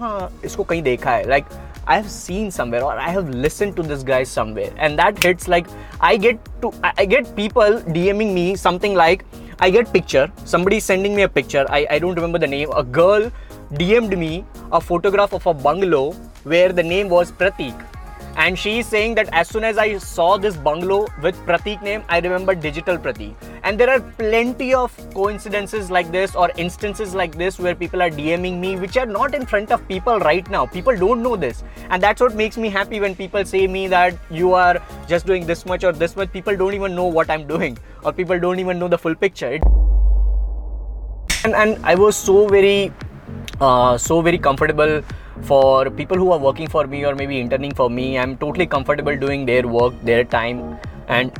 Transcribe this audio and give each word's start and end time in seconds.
हाँ 0.00 0.30
इसको 0.44 0.62
कहीं 0.64 0.82
देखा 0.82 1.10
है। 1.10 1.28
Like 1.28 1.44
I 1.88 1.96
have 1.96 2.06
seen 2.08 2.50
somewhere 2.50 2.82
और 2.84 2.98
I 2.98 3.10
have 3.10 3.28
listen 3.30 3.72
to 3.72 3.82
this 3.82 4.04
guy 4.04 4.24
somewhere 4.24 4.76
and 4.78 4.96
that 5.00 5.24
hits 5.26 5.48
like 5.48 5.66
I 6.02 6.18
get 6.18 6.38
to 6.62 6.72
I 6.84 7.06
get 7.06 7.26
people 7.36 7.80
DMing 7.88 8.32
me 8.34 8.54
something 8.56 8.96
like 8.96 9.22
I 9.62 9.70
get 9.70 9.88
picture 9.88 10.30
somebody 10.46 10.80
sending 10.80 11.14
me 11.16 11.22
a 11.22 11.26
picture 11.34 11.66
I 11.66 11.84
I 11.84 12.00
don't 12.00 12.14
remember 12.14 12.38
the 12.38 12.50
name 12.50 12.70
a 12.70 12.80
girl 12.96 13.30
DMed 13.72 14.14
me 14.14 14.42
a 14.72 14.78
photograph 14.78 15.34
of 15.34 15.48
a 15.48 15.52
bungalow 15.62 16.12
where 16.46 16.72
the 16.72 16.80
name 16.86 17.08
was 17.08 17.32
Pratik 17.32 17.82
and 18.36 18.58
she 18.58 18.80
is 18.80 18.86
saying 18.86 19.14
that 19.14 19.28
as 19.32 19.48
soon 19.48 19.64
as 19.64 19.78
I 19.78 19.96
saw 19.98 20.36
this 20.36 20.56
bungalow 20.56 21.06
with 21.22 21.36
Pratik 21.46 21.82
name, 21.82 22.02
I 22.08 22.18
remember 22.18 22.54
digital 22.54 22.98
Pratik. 22.98 23.34
And 23.62 23.78
there 23.78 23.88
are 23.88 24.00
plenty 24.00 24.74
of 24.74 24.92
coincidences 25.14 25.90
like 25.90 26.10
this 26.10 26.34
or 26.34 26.50
instances 26.56 27.14
like 27.14 27.36
this 27.36 27.58
where 27.58 27.74
people 27.74 28.02
are 28.02 28.10
DMing 28.10 28.58
me, 28.58 28.76
which 28.76 28.96
are 28.96 29.06
not 29.06 29.34
in 29.34 29.46
front 29.46 29.70
of 29.70 29.86
people 29.86 30.18
right 30.18 30.48
now. 30.50 30.66
People 30.66 30.96
don't 30.96 31.22
know 31.22 31.36
this. 31.36 31.62
And 31.90 32.02
that's 32.02 32.20
what 32.20 32.34
makes 32.34 32.56
me 32.56 32.68
happy 32.68 33.00
when 33.00 33.14
people 33.14 33.44
say 33.44 33.66
me 33.66 33.86
that 33.88 34.18
you 34.30 34.52
are 34.52 34.82
just 35.06 35.26
doing 35.26 35.46
this 35.46 35.64
much 35.64 35.84
or 35.84 35.92
this 35.92 36.16
much. 36.16 36.32
People 36.32 36.56
don't 36.56 36.74
even 36.74 36.94
know 36.94 37.06
what 37.06 37.30
I'm 37.30 37.46
doing, 37.46 37.78
or 38.02 38.12
people 38.12 38.38
don't 38.40 38.58
even 38.58 38.78
know 38.78 38.88
the 38.88 38.98
full 38.98 39.14
picture. 39.14 39.60
And, 41.44 41.54
and 41.54 41.78
I 41.84 41.94
was 41.94 42.16
so 42.16 42.48
very 42.48 42.92
uh, 43.60 43.96
so 43.96 44.20
very 44.22 44.38
comfortable 44.38 45.02
for 45.42 45.90
people 45.90 46.16
who 46.16 46.30
are 46.32 46.38
working 46.38 46.68
for 46.68 46.86
me 46.86 47.04
or 47.04 47.14
maybe 47.14 47.40
interning 47.40 47.74
for 47.74 47.90
me 47.90 48.18
i'm 48.18 48.36
totally 48.36 48.66
comfortable 48.66 49.16
doing 49.16 49.44
their 49.46 49.66
work 49.66 49.94
their 50.02 50.24
time 50.24 50.78
and 51.08 51.32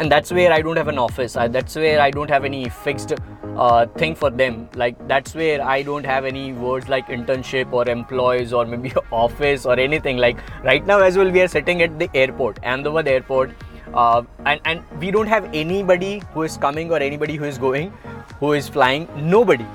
and 0.00 0.10
that's 0.10 0.32
where 0.32 0.52
i 0.52 0.62
don't 0.62 0.76
have 0.76 0.88
an 0.88 0.98
office. 0.98 1.36
I, 1.36 1.48
that's 1.48 1.76
where 1.76 2.00
i 2.00 2.10
don't 2.10 2.30
have 2.30 2.44
any 2.44 2.68
fixed 2.68 3.12
uh, 3.56 3.86
thing 3.86 4.14
for 4.14 4.30
them. 4.30 4.68
Like 4.74 4.96
that's 5.08 5.34
where 5.34 5.62
i 5.62 5.82
don't 5.82 6.04
have 6.04 6.24
any 6.24 6.52
words 6.52 6.88
like 6.88 7.08
internship 7.08 7.72
or 7.72 7.88
employees 7.88 8.52
or 8.52 8.64
maybe 8.64 8.92
office 9.12 9.66
or 9.66 9.78
anything. 9.78 10.16
Like 10.16 10.38
right 10.64 10.86
now 10.86 11.00
as 11.00 11.16
well 11.16 11.30
we 11.30 11.42
are 11.42 11.48
sitting 11.48 11.82
at 11.82 11.98
the 11.98 12.08
airport. 12.14 12.58
Ahmedabad 12.64 13.08
airport. 13.08 13.50
Uh, 13.92 14.22
and 14.46 14.60
and 14.64 14.82
we 15.00 15.10
don't 15.10 15.26
have 15.26 15.52
anybody 15.52 16.22
who 16.32 16.42
is 16.44 16.56
coming 16.56 16.92
or 16.92 16.98
anybody 16.98 17.36
who 17.36 17.44
is 17.44 17.58
going 17.58 17.92
who 18.38 18.52
is 18.52 18.68
flying. 18.68 19.08
Nobody 19.16 19.66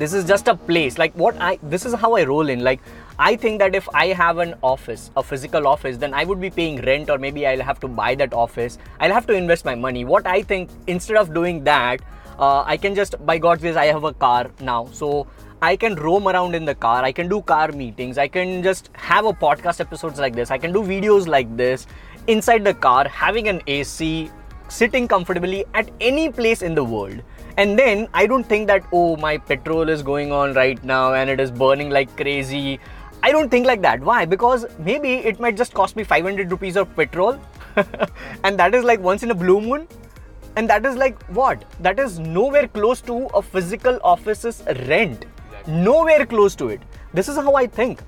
this 0.00 0.14
is 0.18 0.24
just 0.24 0.48
a 0.48 0.54
place 0.68 0.98
like 0.98 1.16
what 1.22 1.40
i 1.46 1.58
this 1.74 1.84
is 1.88 1.94
how 2.02 2.14
i 2.18 2.22
roll 2.30 2.52
in 2.54 2.62
like 2.68 2.80
i 3.18 3.34
think 3.36 3.58
that 3.62 3.74
if 3.80 3.88
i 4.02 4.06
have 4.20 4.38
an 4.44 4.54
office 4.62 5.10
a 5.22 5.22
physical 5.22 5.66
office 5.72 5.98
then 6.04 6.14
i 6.14 6.24
would 6.30 6.40
be 6.40 6.50
paying 6.58 6.80
rent 6.86 7.10
or 7.10 7.18
maybe 7.18 7.46
i'll 7.46 7.66
have 7.70 7.80
to 7.80 7.88
buy 7.88 8.14
that 8.14 8.32
office 8.32 8.78
i'll 9.00 9.12
have 9.18 9.26
to 9.26 9.34
invest 9.34 9.64
my 9.64 9.74
money 9.74 10.04
what 10.04 10.26
i 10.26 10.40
think 10.42 10.70
instead 10.86 11.16
of 11.16 11.34
doing 11.34 11.62
that 11.64 12.00
uh, 12.38 12.62
i 12.66 12.76
can 12.76 12.94
just 12.94 13.14
by 13.26 13.36
god's 13.38 13.60
grace 13.60 13.76
i 13.76 13.86
have 13.86 14.04
a 14.04 14.14
car 14.14 14.50
now 14.60 14.86
so 15.02 15.26
I 15.62 15.76
can 15.76 15.94
roam 15.94 16.26
around 16.26 16.54
in 16.54 16.64
the 16.64 16.74
car. 16.74 17.04
I 17.04 17.12
can 17.12 17.28
do 17.28 17.42
car 17.42 17.70
meetings. 17.70 18.16
I 18.16 18.28
can 18.28 18.62
just 18.62 18.88
have 18.94 19.26
a 19.26 19.32
podcast 19.34 19.78
episodes 19.78 20.18
like 20.18 20.34
this. 20.34 20.50
I 20.50 20.56
can 20.56 20.72
do 20.72 20.82
videos 20.82 21.26
like 21.26 21.54
this 21.54 21.86
inside 22.26 22.64
the 22.64 22.72
car, 22.72 23.06
having 23.06 23.48
an 23.48 23.60
AC, 23.66 24.30
sitting 24.70 25.08
comfortably 25.08 25.64
at 25.74 25.90
any 26.00 26.30
place 26.30 26.62
in 26.62 26.74
the 26.74 26.84
world. 26.84 27.22
And 27.56 27.78
then 27.78 28.08
I 28.14 28.26
don't 28.26 28.44
think 28.44 28.66
that, 28.68 28.84
oh, 28.92 29.16
my 29.16 29.36
petrol 29.36 29.88
is 29.88 30.02
going 30.02 30.32
on 30.32 30.54
right 30.54 30.82
now 30.84 31.14
and 31.14 31.28
it 31.28 31.40
is 31.40 31.50
burning 31.50 31.90
like 31.90 32.16
crazy. 32.16 32.80
I 33.22 33.32
don't 33.32 33.50
think 33.50 33.66
like 33.66 33.82
that. 33.82 34.00
Why? 34.00 34.24
Because 34.24 34.66
maybe 34.78 35.14
it 35.14 35.40
might 35.40 35.56
just 35.56 35.74
cost 35.74 35.96
me 35.96 36.04
500 36.04 36.50
rupees 36.50 36.76
of 36.76 36.94
petrol. 36.96 37.38
and 38.44 38.58
that 38.58 38.74
is 38.74 38.84
like 38.84 39.00
once 39.00 39.22
in 39.22 39.30
a 39.30 39.34
blue 39.34 39.60
moon. 39.60 39.86
And 40.56 40.68
that 40.68 40.84
is 40.86 40.96
like 40.96 41.22
what? 41.24 41.64
That 41.80 41.98
is 41.98 42.18
nowhere 42.18 42.66
close 42.68 43.00
to 43.02 43.26
a 43.34 43.42
physical 43.42 44.00
office's 44.02 44.62
rent. 44.86 45.26
Nowhere 45.66 46.26
close 46.26 46.54
to 46.56 46.68
it. 46.68 46.80
This 47.12 47.28
is 47.28 47.36
how 47.36 47.54
I 47.54 47.66
think 47.66 48.02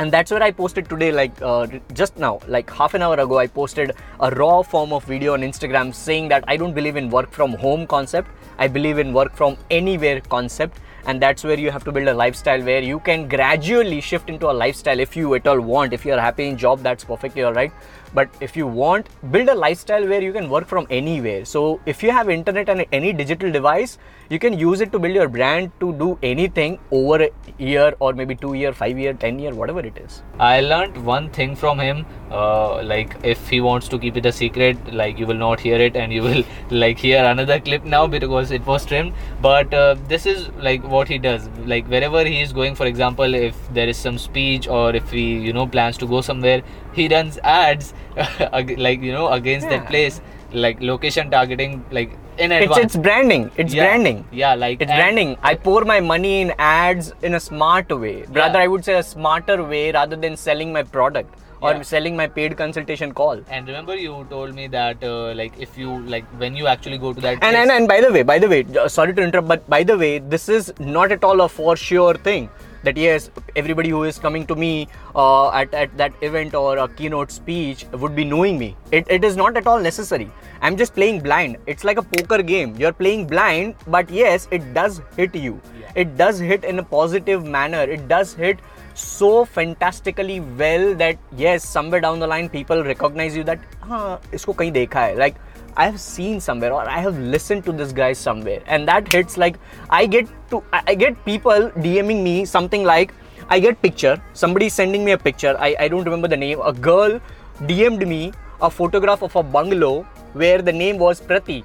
and 0.00 0.10
that's 0.16 0.30
where 0.32 0.42
i 0.42 0.50
posted 0.50 0.88
today 0.88 1.12
like 1.12 1.40
uh, 1.42 1.66
just 1.92 2.16
now 2.16 2.40
like 2.48 2.70
half 2.80 2.94
an 2.94 3.02
hour 3.02 3.18
ago 3.24 3.38
i 3.38 3.46
posted 3.46 3.92
a 4.28 4.30
raw 4.42 4.62
form 4.62 4.92
of 4.98 5.04
video 5.04 5.34
on 5.34 5.42
instagram 5.48 5.94
saying 5.94 6.28
that 6.34 6.42
i 6.48 6.56
don't 6.56 6.74
believe 6.74 6.96
in 6.96 7.10
work 7.10 7.30
from 7.30 7.52
home 7.64 7.86
concept. 7.86 8.28
I 8.60 8.68
believe 8.68 8.98
in 8.98 9.14
work 9.14 9.34
from 9.34 9.56
anywhere 9.70 10.20
concept. 10.20 10.78
And 11.06 11.20
that's 11.20 11.42
where 11.42 11.58
you 11.58 11.70
have 11.70 11.82
to 11.84 11.92
build 11.92 12.08
a 12.08 12.14
lifestyle 12.14 12.62
where 12.62 12.82
you 12.82 13.00
can 13.00 13.26
gradually 13.26 14.02
shift 14.02 14.28
into 14.28 14.50
a 14.50 14.52
lifestyle 14.52 15.00
if 15.00 15.16
you 15.16 15.34
at 15.34 15.46
all 15.46 15.60
want. 15.60 15.94
If 15.94 16.04
you're 16.04 16.20
happy 16.20 16.46
in 16.46 16.58
job 16.58 16.82
that's 16.82 17.04
perfectly 17.04 17.42
all 17.42 17.54
right 17.54 17.72
but 18.14 18.28
if 18.40 18.56
you 18.56 18.66
want 18.66 19.06
build 19.30 19.48
a 19.48 19.54
lifestyle 19.54 20.06
where 20.06 20.22
you 20.22 20.32
can 20.32 20.48
work 20.48 20.66
from 20.66 20.86
anywhere 20.90 21.44
so 21.44 21.80
if 21.86 22.02
you 22.02 22.10
have 22.10 22.30
internet 22.30 22.68
and 22.68 22.84
any 22.92 23.12
digital 23.12 23.50
device 23.50 23.98
you 24.28 24.38
can 24.38 24.58
use 24.58 24.80
it 24.80 24.92
to 24.92 24.98
build 24.98 25.14
your 25.14 25.28
brand 25.28 25.70
to 25.80 25.92
do 25.94 26.18
anything 26.22 26.78
over 26.90 27.22
a 27.22 27.30
year 27.58 27.94
or 28.00 28.12
maybe 28.12 28.34
two 28.34 28.54
year 28.54 28.72
five 28.72 28.98
year 28.98 29.12
ten 29.12 29.38
year 29.38 29.54
whatever 29.54 29.80
it 29.80 29.96
is 29.96 30.22
I 30.40 30.60
learned 30.62 30.96
one 31.04 31.28
thing 31.28 31.54
from 31.54 31.78
him. 31.78 32.06
Uh, 32.30 32.82
like 32.82 33.14
if 33.22 33.46
he 33.46 33.60
wants 33.60 33.88
to 33.88 33.98
keep 33.98 34.16
it 34.16 34.24
a 34.24 34.32
secret, 34.32 34.78
like 34.94 35.18
you 35.18 35.26
will 35.26 35.36
not 35.42 35.60
hear 35.60 35.76
it, 35.76 35.96
and 35.96 36.10
you 36.10 36.22
will 36.22 36.42
like 36.70 36.98
hear 36.98 37.22
another 37.22 37.60
clip 37.60 37.84
now 37.84 38.06
because 38.06 38.50
it 38.50 38.64
was 38.64 38.86
trimmed. 38.86 39.12
But 39.42 39.74
uh, 39.74 39.96
this 40.08 40.24
is 40.24 40.48
like 40.58 40.82
what 40.82 41.08
he 41.08 41.18
does. 41.18 41.48
Like 41.66 41.86
wherever 41.88 42.24
he 42.24 42.40
is 42.40 42.54
going, 42.54 42.74
for 42.74 42.86
example, 42.86 43.34
if 43.34 43.54
there 43.74 43.86
is 43.86 43.98
some 43.98 44.16
speech 44.16 44.66
or 44.66 44.94
if 44.94 45.10
he 45.10 45.26
you 45.48 45.52
know 45.52 45.66
plans 45.66 45.98
to 45.98 46.06
go 46.06 46.22
somewhere, 46.22 46.62
he 46.94 47.08
runs 47.08 47.38
ads 47.44 47.92
like 48.86 49.00
you 49.02 49.12
know 49.12 49.28
against 49.32 49.68
that 49.68 49.86
place, 49.86 50.20
like 50.52 50.80
location 50.80 51.30
targeting, 51.30 51.84
like 51.90 52.10
in 52.38 52.52
it's, 52.52 52.64
advance. 52.64 52.84
it's 52.84 52.96
branding 52.96 53.50
it's 53.56 53.74
Yeah. 53.74 53.84
branding 53.84 54.24
Yeah, 54.32 54.54
like 54.54 54.80
it's 54.80 54.90
branding 54.90 55.36
i 55.42 55.54
pour 55.54 55.84
my 55.84 56.00
money 56.00 56.40
in 56.40 56.52
ads 56.58 57.12
in 57.22 57.34
a 57.34 57.40
smart 57.40 57.90
way 58.04 58.22
rather 58.38 58.58
Yeah. 58.58 58.64
i 58.64 58.66
would 58.66 58.84
say 58.84 58.94
a 58.94 59.02
smarter 59.02 59.62
way 59.62 59.92
rather 59.92 60.16
than 60.16 60.36
selling 60.36 60.72
my 60.72 60.82
product 60.82 61.34
or 61.60 61.72
Yeah. 61.72 61.82
selling 61.82 62.16
my 62.16 62.26
paid 62.38 62.56
consultation 62.56 63.12
call 63.12 63.42
And 63.50 63.66
remember, 63.68 63.94
you 63.94 64.26
told 64.30 64.54
me 64.54 64.68
that 64.68 65.04
uh, 65.04 65.34
like 65.34 65.52
if 65.58 65.76
you 65.76 65.98
like 66.14 66.24
when 66.44 66.56
you 66.56 66.66
actually 66.66 66.96
go 66.96 67.12
to 67.12 67.20
that 67.20 67.32
and, 67.32 67.40
place, 67.40 67.56
and 67.56 67.70
and 67.70 67.88
by 67.88 68.00
the 68.00 68.10
way 68.16 68.22
by 68.22 68.38
the 68.38 68.48
way 68.48 68.64
uh, 68.84 68.88
sorry 68.88 69.12
to 69.12 69.22
interrupt 69.22 69.48
but 69.48 69.68
by 69.68 69.82
the 69.82 69.98
way 69.98 70.18
this 70.20 70.48
is 70.48 70.72
not 70.78 71.12
at 71.12 71.22
all 71.22 71.42
a 71.42 71.48
for 71.48 71.76
sure 71.76 72.14
thing 72.14 72.48
that 72.82 72.96
yes, 72.96 73.30
everybody 73.56 73.90
who 73.90 74.04
is 74.04 74.18
coming 74.18 74.46
to 74.46 74.56
me 74.56 74.88
uh, 75.14 75.50
at, 75.50 75.72
at 75.74 75.96
that 75.96 76.12
event 76.22 76.54
or 76.54 76.78
a 76.78 76.88
keynote 76.88 77.30
speech 77.30 77.86
would 77.92 78.14
be 78.16 78.24
knowing 78.24 78.58
me. 78.58 78.76
It, 78.90 79.06
it 79.08 79.24
is 79.24 79.36
not 79.36 79.56
at 79.56 79.66
all 79.66 79.80
necessary. 79.80 80.30
I'm 80.62 80.76
just 80.76 80.94
playing 80.94 81.20
blind. 81.20 81.56
It's 81.66 81.84
like 81.84 81.98
a 81.98 82.02
poker 82.02 82.42
game. 82.42 82.76
You're 82.76 82.92
playing 82.92 83.26
blind, 83.26 83.74
but 83.86 84.10
yes, 84.10 84.48
it 84.50 84.74
does 84.74 85.00
hit 85.16 85.34
you. 85.34 85.60
Yeah. 85.78 85.92
It 85.94 86.16
does 86.16 86.38
hit 86.38 86.64
in 86.64 86.78
a 86.78 86.82
positive 86.82 87.44
manner. 87.44 87.82
It 87.82 88.08
does 88.08 88.34
hit 88.34 88.58
so 88.94 89.44
fantastically 89.44 90.40
well 90.40 90.94
that 90.96 91.18
yes, 91.36 91.66
somewhere 91.66 92.00
down 92.00 92.18
the 92.18 92.26
line, 92.26 92.48
people 92.48 92.82
recognize 92.84 93.36
you 93.36 93.44
that, 93.44 93.58
huh, 93.80 94.18
isko 94.32 94.54
kahin 94.54 94.74
dekha 94.74 94.94
hai. 94.94 95.14
Like, 95.14 95.36
I 95.76 95.86
have 95.86 96.00
seen 96.00 96.40
somewhere 96.40 96.72
or 96.72 96.88
I 96.88 96.98
have 96.98 97.18
listened 97.18 97.64
to 97.64 97.72
this 97.72 97.92
guy 97.92 98.12
somewhere. 98.12 98.62
And 98.66 98.86
that 98.88 99.12
hits 99.12 99.36
like 99.36 99.56
I 99.88 100.06
get 100.06 100.28
to 100.50 100.62
I 100.72 100.94
get 100.94 101.24
people 101.24 101.70
DMing 101.86 102.22
me 102.22 102.44
something 102.44 102.84
like 102.84 103.14
I 103.48 103.60
get 103.60 103.80
picture. 103.82 104.20
Somebody 104.32 104.68
sending 104.68 105.04
me 105.04 105.12
a 105.12 105.18
picture. 105.18 105.56
I, 105.58 105.74
I 105.80 105.88
don't 105.88 106.04
remember 106.04 106.28
the 106.28 106.36
name. 106.36 106.60
A 106.60 106.72
girl 106.72 107.20
DM'd 107.62 108.06
me 108.06 108.32
a 108.62 108.70
photograph 108.70 109.22
of 109.22 109.34
a 109.36 109.42
bungalow 109.42 110.02
where 110.32 110.62
the 110.62 110.72
name 110.72 110.98
was 110.98 111.20
Pratik 111.20 111.64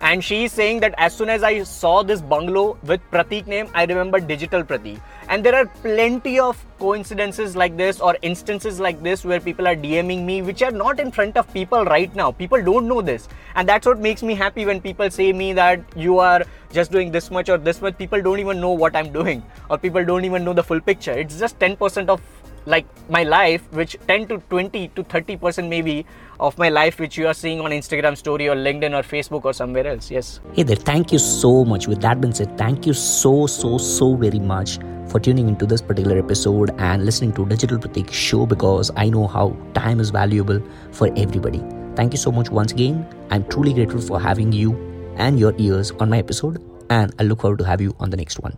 and 0.00 0.22
she 0.22 0.44
is 0.44 0.52
saying 0.52 0.80
that 0.80 0.94
as 0.98 1.14
soon 1.14 1.28
as 1.28 1.42
I 1.42 1.62
saw 1.62 2.02
this 2.02 2.20
bungalow 2.20 2.78
with 2.82 3.00
Pratik 3.10 3.46
name, 3.46 3.68
I 3.74 3.84
remember 3.84 4.20
digital 4.20 4.62
Pratik. 4.62 5.00
And 5.28 5.44
there 5.44 5.54
are 5.54 5.66
plenty 5.66 6.38
of 6.38 6.62
coincidences 6.78 7.56
like 7.56 7.76
this 7.76 8.00
or 8.00 8.16
instances 8.22 8.78
like 8.78 9.02
this 9.02 9.24
where 9.24 9.40
people 9.40 9.66
are 9.66 9.74
DMing 9.74 10.24
me, 10.24 10.42
which 10.42 10.62
are 10.62 10.70
not 10.70 11.00
in 11.00 11.10
front 11.10 11.36
of 11.36 11.52
people 11.52 11.84
right 11.84 12.14
now. 12.14 12.30
People 12.30 12.62
don't 12.62 12.86
know 12.86 13.00
this, 13.02 13.28
and 13.54 13.68
that's 13.68 13.86
what 13.86 13.98
makes 13.98 14.22
me 14.22 14.34
happy 14.34 14.64
when 14.66 14.80
people 14.80 15.10
say 15.10 15.32
me 15.32 15.52
that 15.54 15.80
you 15.96 16.18
are 16.18 16.44
just 16.72 16.92
doing 16.92 17.10
this 17.10 17.30
much 17.30 17.48
or 17.48 17.58
this 17.58 17.80
much. 17.80 17.98
People 17.98 18.22
don't 18.22 18.38
even 18.38 18.60
know 18.60 18.70
what 18.72 18.94
I'm 18.94 19.12
doing, 19.12 19.42
or 19.70 19.78
people 19.78 20.04
don't 20.04 20.24
even 20.24 20.44
know 20.44 20.52
the 20.52 20.62
full 20.62 20.80
picture. 20.80 21.12
It's 21.12 21.38
just 21.38 21.58
10% 21.58 22.08
of 22.08 22.20
like 22.66 22.86
my 23.08 23.22
life 23.22 23.62
which 23.72 23.96
10 24.08 24.28
to 24.28 24.38
20 24.50 24.88
to 24.88 25.04
30 25.04 25.36
percent 25.36 25.68
maybe 25.68 26.04
of 26.40 26.58
my 26.58 26.68
life 26.68 26.98
which 26.98 27.16
you 27.16 27.26
are 27.26 27.34
seeing 27.34 27.60
on 27.60 27.70
instagram 27.70 28.16
story 28.16 28.48
or 28.48 28.56
linkedin 28.56 28.92
or 28.98 29.02
facebook 29.02 29.44
or 29.44 29.52
somewhere 29.52 29.86
else 29.86 30.10
yes 30.10 30.40
Hey 30.52 30.62
there, 30.62 30.76
thank 30.76 31.12
you 31.12 31.18
so 31.18 31.64
much. 31.64 31.86
With 31.86 32.00
that 32.00 32.20
being 32.20 32.32
said, 32.34 32.56
thank 32.56 32.86
you 32.86 32.94
so, 32.94 33.46
so, 33.46 33.76
so 33.78 34.14
very 34.16 34.38
much 34.38 34.78
for 35.08 35.20
tuning 35.20 35.48
into 35.48 35.66
this 35.66 35.82
particular 35.82 36.18
episode 36.18 36.70
and 36.78 37.04
listening 37.04 37.32
to 37.34 37.46
Digital 37.46 37.78
Pratik 37.78 38.10
show 38.12 38.46
because 38.46 38.90
I 38.96 39.08
know 39.10 39.26
how 39.26 39.56
time 39.74 40.00
is 40.00 40.10
valuable 40.10 40.62
for 40.92 41.12
everybody. 41.16 41.62
Thank 41.94 42.12
you 42.12 42.18
so 42.18 42.32
much 42.32 42.50
once 42.50 42.72
again. 42.72 43.06
I'm 43.30 43.46
truly 43.48 43.72
grateful 43.74 44.00
for 44.00 44.20
having 44.20 44.52
you 44.52 44.74
and 45.16 45.38
your 45.38 45.54
ears 45.58 45.92
on 45.92 46.10
my 46.10 46.18
episode, 46.18 46.62
and 46.90 47.14
I 47.18 47.24
look 47.24 47.42
forward 47.42 47.58
to 47.58 47.64
have 47.64 47.80
you 47.80 47.94
on 48.00 48.10
the 48.10 48.16
next 48.16 48.40
one. 48.40 48.56